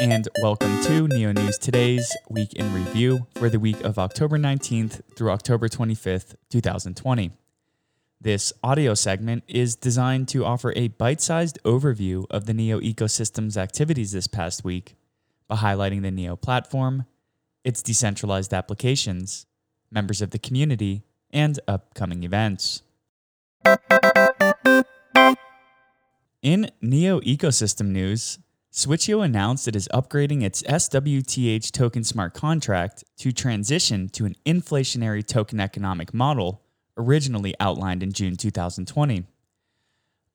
and 0.00 0.30
welcome 0.40 0.82
to 0.82 1.06
Neo 1.08 1.30
News 1.30 1.58
Today's 1.58 2.16
Week 2.30 2.54
in 2.54 2.72
Review 2.72 3.26
for 3.34 3.50
the 3.50 3.60
week 3.60 3.78
of 3.82 3.98
October 3.98 4.38
19th 4.38 5.02
through 5.14 5.30
October 5.30 5.68
25th, 5.68 6.36
2020. 6.48 7.32
This 8.18 8.50
audio 8.64 8.94
segment 8.94 9.44
is 9.46 9.76
designed 9.76 10.26
to 10.28 10.42
offer 10.42 10.72
a 10.74 10.88
bite 10.88 11.20
sized 11.20 11.58
overview 11.64 12.24
of 12.30 12.46
the 12.46 12.54
Neo 12.54 12.80
ecosystem's 12.80 13.58
activities 13.58 14.12
this 14.12 14.26
past 14.26 14.64
week 14.64 14.96
by 15.48 15.56
highlighting 15.56 16.00
the 16.00 16.10
Neo 16.10 16.34
platform, 16.34 17.04
its 17.62 17.82
decentralized 17.82 18.54
applications, 18.54 19.44
members 19.90 20.22
of 20.22 20.30
the 20.30 20.38
community, 20.38 21.02
and 21.30 21.60
upcoming 21.68 22.22
events. 22.22 22.80
In 26.40 26.70
Neo 26.80 27.20
ecosystem 27.20 27.88
news, 27.88 28.38
Switcheo 28.72 29.24
announced 29.24 29.66
it 29.66 29.74
is 29.74 29.88
upgrading 29.92 30.44
its 30.44 30.62
SWTH 30.62 31.72
token 31.72 32.04
smart 32.04 32.34
contract 32.34 33.02
to 33.18 33.32
transition 33.32 34.08
to 34.10 34.24
an 34.26 34.36
inflationary 34.46 35.26
token 35.26 35.58
economic 35.58 36.14
model 36.14 36.62
originally 36.96 37.52
outlined 37.58 38.00
in 38.02 38.12
June 38.12 38.36
2020. 38.36 39.24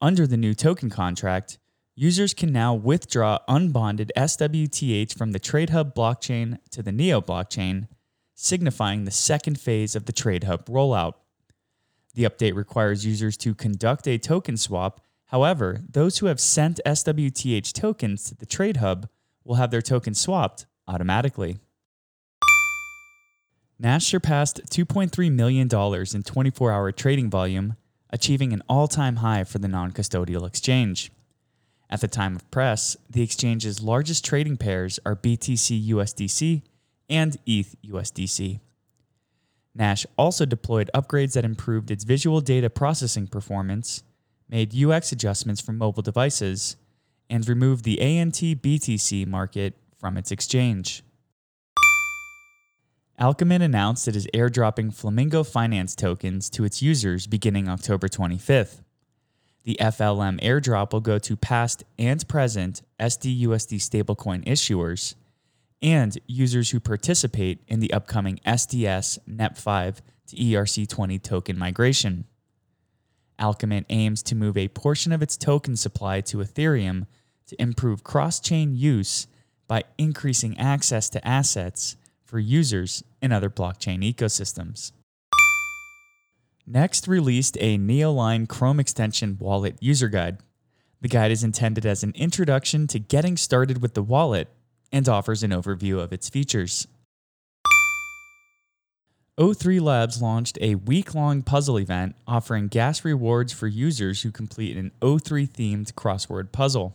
Under 0.00 0.26
the 0.26 0.36
new 0.36 0.52
token 0.52 0.90
contract, 0.90 1.58
users 1.94 2.34
can 2.34 2.52
now 2.52 2.74
withdraw 2.74 3.38
unbonded 3.48 4.10
SWTH 4.16 5.16
from 5.16 5.30
the 5.30 5.40
TradeHub 5.40 5.94
blockchain 5.94 6.58
to 6.70 6.82
the 6.82 6.92
Neo 6.92 7.20
blockchain, 7.20 7.86
signifying 8.34 9.04
the 9.04 9.12
second 9.12 9.60
phase 9.60 9.94
of 9.94 10.06
the 10.06 10.12
TradeHub 10.12 10.64
rollout. 10.66 11.14
The 12.14 12.24
update 12.24 12.56
requires 12.56 13.06
users 13.06 13.36
to 13.38 13.54
conduct 13.54 14.08
a 14.08 14.18
token 14.18 14.56
swap 14.56 15.00
However, 15.34 15.80
those 15.90 16.18
who 16.18 16.26
have 16.26 16.38
sent 16.38 16.78
SWTH 16.86 17.72
tokens 17.72 18.22
to 18.28 18.36
the 18.36 18.46
Trade 18.46 18.76
Hub 18.76 19.08
will 19.42 19.56
have 19.56 19.72
their 19.72 19.82
tokens 19.82 20.20
swapped 20.20 20.66
automatically. 20.86 21.58
Nash 23.76 24.06
surpassed 24.06 24.60
$2.3 24.70 25.32
million 25.32 25.68
in 25.68 26.22
24 26.22 26.70
hour 26.70 26.92
trading 26.92 27.30
volume, 27.30 27.74
achieving 28.10 28.52
an 28.52 28.62
all 28.68 28.86
time 28.86 29.16
high 29.16 29.42
for 29.42 29.58
the 29.58 29.66
non 29.66 29.90
custodial 29.90 30.46
exchange. 30.46 31.10
At 31.90 32.00
the 32.00 32.06
time 32.06 32.36
of 32.36 32.48
press, 32.52 32.96
the 33.10 33.22
exchange's 33.22 33.82
largest 33.82 34.24
trading 34.24 34.56
pairs 34.56 35.00
are 35.04 35.16
BTC 35.16 35.88
USDC 35.88 36.62
and 37.10 37.36
ETH 37.44 37.74
USDC. 37.84 38.60
Nash 39.74 40.06
also 40.16 40.44
deployed 40.44 40.90
upgrades 40.94 41.32
that 41.32 41.44
improved 41.44 41.90
its 41.90 42.04
visual 42.04 42.40
data 42.40 42.70
processing 42.70 43.26
performance 43.26 44.04
made 44.48 44.74
UX 44.74 45.12
adjustments 45.12 45.60
for 45.60 45.72
mobile 45.72 46.02
devices, 46.02 46.76
and 47.30 47.48
removed 47.48 47.84
the 47.84 48.00
ANT 48.00 48.34
BTC 48.34 49.26
market 49.26 49.74
from 49.96 50.16
its 50.16 50.30
exchange. 50.30 51.02
Alchemint 53.18 53.62
announced 53.62 54.08
it 54.08 54.16
is 54.16 54.26
airdropping 54.34 54.92
Flamingo 54.92 55.44
Finance 55.44 55.94
tokens 55.94 56.50
to 56.50 56.64
its 56.64 56.82
users 56.82 57.26
beginning 57.26 57.68
October 57.68 58.08
25th. 58.08 58.82
The 59.62 59.78
FLM 59.80 60.40
airdrop 60.42 60.92
will 60.92 61.00
go 61.00 61.18
to 61.20 61.36
past 61.36 61.84
and 61.98 62.26
present 62.28 62.82
SDUSD 63.00 63.78
stablecoin 63.78 64.44
issuers 64.44 65.14
and 65.80 66.18
users 66.26 66.70
who 66.70 66.80
participate 66.80 67.62
in 67.68 67.80
the 67.80 67.92
upcoming 67.92 68.40
SDS 68.46 69.18
NEP5 69.28 69.98
to 70.28 70.36
ERC20 70.36 71.22
token 71.22 71.58
migration. 71.58 72.24
Alchemint 73.38 73.86
aims 73.88 74.22
to 74.24 74.34
move 74.34 74.56
a 74.56 74.68
portion 74.68 75.12
of 75.12 75.22
its 75.22 75.36
token 75.36 75.76
supply 75.76 76.20
to 76.22 76.38
Ethereum 76.38 77.06
to 77.46 77.60
improve 77.60 78.04
cross 78.04 78.40
chain 78.40 78.74
use 78.74 79.26
by 79.66 79.84
increasing 79.98 80.58
access 80.58 81.08
to 81.10 81.26
assets 81.26 81.96
for 82.24 82.38
users 82.38 83.02
in 83.20 83.32
other 83.32 83.50
blockchain 83.50 84.02
ecosystems. 84.02 84.92
Next 86.66 87.06
released 87.06 87.58
a 87.60 87.76
Neoline 87.76 88.48
Chrome 88.48 88.80
extension 88.80 89.36
wallet 89.38 89.76
user 89.80 90.08
guide. 90.08 90.38
The 91.02 91.08
guide 91.08 91.30
is 91.30 91.44
intended 91.44 91.84
as 91.84 92.02
an 92.02 92.12
introduction 92.16 92.86
to 92.88 92.98
getting 92.98 93.36
started 93.36 93.82
with 93.82 93.94
the 93.94 94.02
wallet 94.02 94.48
and 94.90 95.06
offers 95.08 95.42
an 95.42 95.50
overview 95.50 96.00
of 96.00 96.12
its 96.12 96.30
features. 96.30 96.86
O3 99.36 99.80
Labs 99.80 100.22
launched 100.22 100.58
a 100.60 100.76
week 100.76 101.12
long 101.12 101.42
puzzle 101.42 101.76
event 101.76 102.14
offering 102.24 102.68
gas 102.68 103.04
rewards 103.04 103.52
for 103.52 103.66
users 103.66 104.22
who 104.22 104.30
complete 104.30 104.76
an 104.76 104.92
O3 105.02 105.50
themed 105.50 105.92
crossword 105.94 106.52
puzzle. 106.52 106.94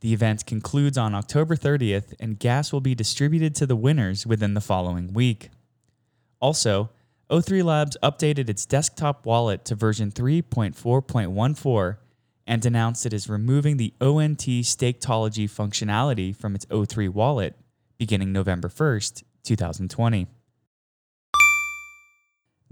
The 0.00 0.14
event 0.14 0.46
concludes 0.46 0.96
on 0.96 1.14
October 1.14 1.54
30th, 1.54 2.14
and 2.18 2.38
gas 2.38 2.72
will 2.72 2.80
be 2.80 2.94
distributed 2.94 3.54
to 3.56 3.66
the 3.66 3.76
winners 3.76 4.26
within 4.26 4.54
the 4.54 4.62
following 4.62 5.12
week. 5.12 5.50
Also, 6.40 6.88
O3 7.28 7.62
Labs 7.62 7.98
updated 8.02 8.48
its 8.48 8.64
desktop 8.64 9.26
wallet 9.26 9.62
to 9.66 9.74
version 9.74 10.10
3.4.14 10.10 11.98
and 12.46 12.64
announced 12.64 13.04
it 13.04 13.12
is 13.12 13.28
removing 13.28 13.76
the 13.76 13.92
ONT 14.00 14.38
Staketology 14.38 15.50
functionality 15.50 16.34
from 16.34 16.54
its 16.54 16.64
O3 16.66 17.10
wallet 17.10 17.54
beginning 17.98 18.32
November 18.32 18.70
1st, 18.70 19.22
2020. 19.42 20.28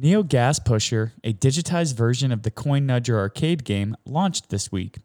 Neo 0.03 0.23
Gas 0.23 0.59
Pusher, 0.59 1.13
a 1.23 1.35
digitized 1.35 1.95
version 1.95 2.33
of 2.33 2.43
the 2.43 2.51
Coin 2.51 2.87
Nudger 2.87 3.19
arcade 3.19 3.65
game, 3.65 3.95
launched 4.07 4.49
this 4.49 4.73
week. 4.73 4.97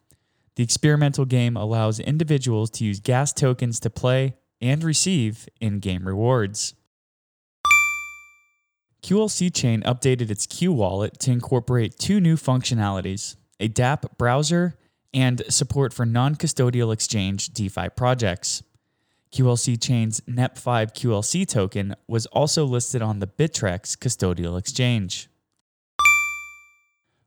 The 0.55 0.63
experimental 0.63 1.25
game 1.25 1.57
allows 1.57 1.99
individuals 1.99 2.69
to 2.71 2.85
use 2.85 3.01
gas 3.01 3.33
tokens 3.33 3.81
to 3.81 3.89
play 3.89 4.37
and 4.61 4.81
receive 4.85 5.49
in 5.59 5.79
game 5.79 6.07
rewards. 6.07 6.75
QLC 9.03 9.53
Chain 9.53 9.81
updated 9.81 10.31
its 10.31 10.45
Q 10.45 10.71
wallet 10.71 11.19
to 11.19 11.31
incorporate 11.31 11.99
two 11.99 12.21
new 12.21 12.37
functionalities 12.37 13.35
a 13.59 13.67
dApp 13.67 14.17
browser 14.17 14.77
and 15.13 15.43
support 15.49 15.91
for 15.91 16.05
non 16.05 16.35
custodial 16.35 16.93
exchange 16.93 17.49
DeFi 17.49 17.89
projects. 17.89 18.63
QLC 19.35 19.81
Chain's 19.81 20.21
NEP5 20.21 20.93
QLC 20.93 21.45
token 21.45 21.93
was 22.07 22.25
also 22.27 22.63
listed 22.63 23.01
on 23.01 23.19
the 23.19 23.27
Bittrex 23.27 23.97
custodial 23.97 24.57
exchange. 24.57 25.27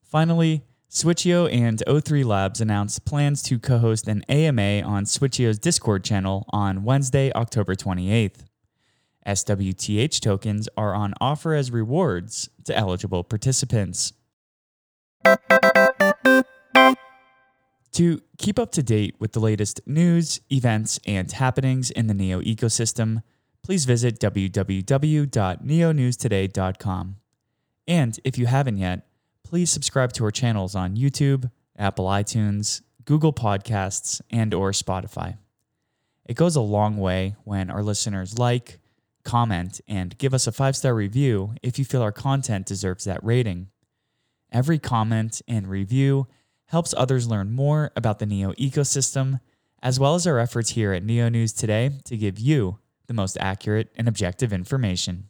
Finally, 0.02 0.62
Switcheo 0.90 1.52
and 1.52 1.82
O3 1.86 2.24
Labs 2.24 2.62
announced 2.62 3.04
plans 3.04 3.42
to 3.42 3.58
co 3.58 3.76
host 3.76 4.08
an 4.08 4.22
AMA 4.30 4.80
on 4.80 5.04
Switcheo's 5.04 5.58
Discord 5.58 6.02
channel 6.02 6.46
on 6.48 6.82
Wednesday, 6.82 7.30
October 7.34 7.74
28th. 7.74 8.46
SWTH 9.26 10.20
tokens 10.20 10.66
are 10.78 10.94
on 10.94 11.12
offer 11.20 11.52
as 11.52 11.70
rewards 11.70 12.48
to 12.64 12.74
eligible 12.74 13.22
participants. 13.22 14.14
To 17.98 18.22
keep 18.38 18.58
up 18.60 18.70
to 18.72 18.82
date 18.84 19.16
with 19.18 19.32
the 19.32 19.40
latest 19.40 19.80
news, 19.84 20.40
events, 20.52 21.00
and 21.04 21.32
happenings 21.32 21.90
in 21.90 22.06
the 22.06 22.14
NEO 22.14 22.40
ecosystem, 22.42 23.24
please 23.64 23.86
visit 23.86 24.20
www.neonewstoday.com. 24.20 27.16
And 27.88 28.20
if 28.22 28.38
you 28.38 28.46
haven't 28.46 28.76
yet, 28.76 29.08
please 29.42 29.72
subscribe 29.72 30.12
to 30.12 30.22
our 30.22 30.30
channels 30.30 30.76
on 30.76 30.96
YouTube, 30.96 31.50
Apple 31.76 32.06
iTunes, 32.06 32.82
Google 33.04 33.32
Podcasts, 33.32 34.20
and 34.30 34.54
or 34.54 34.70
Spotify. 34.70 35.36
It 36.24 36.34
goes 36.34 36.54
a 36.54 36.60
long 36.60 36.98
way 36.98 37.34
when 37.42 37.68
our 37.68 37.82
listeners 37.82 38.38
like, 38.38 38.78
comment, 39.24 39.80
and 39.88 40.16
give 40.18 40.34
us 40.34 40.46
a 40.46 40.52
five-star 40.52 40.94
review 40.94 41.54
if 41.64 41.80
you 41.80 41.84
feel 41.84 42.02
our 42.02 42.12
content 42.12 42.64
deserves 42.64 43.06
that 43.06 43.24
rating. 43.24 43.70
Every 44.52 44.78
comment 44.78 45.42
and 45.48 45.66
review 45.66 46.28
helps 46.68 46.94
others 46.96 47.28
learn 47.28 47.52
more 47.52 47.90
about 47.96 48.18
the 48.18 48.26
NEO 48.26 48.52
ecosystem, 48.52 49.40
as 49.82 49.98
well 49.98 50.14
as 50.14 50.26
our 50.26 50.38
efforts 50.38 50.70
here 50.70 50.92
at 50.92 51.04
NEO 51.04 51.28
News 51.28 51.52
Today 51.52 51.90
to 52.04 52.16
give 52.16 52.38
you 52.38 52.78
the 53.06 53.14
most 53.14 53.36
accurate 53.40 53.90
and 53.96 54.06
objective 54.06 54.52
information. 54.52 55.28